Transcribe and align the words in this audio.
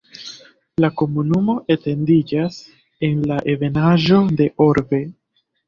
La 0.85 0.89
komunumo 1.01 1.55
etendiĝas 1.75 2.59
en 3.11 3.23
la 3.33 3.39
ebenaĵo 3.55 4.21
de 4.43 4.51
Orbe. 4.71 5.07